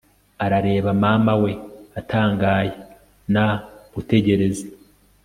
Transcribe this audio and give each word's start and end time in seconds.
arareba 0.45 0.89
mama 1.03 1.33
we 1.43 1.51
atangaye 1.99 2.71
na 3.33 3.45
gutegereza 3.93 4.65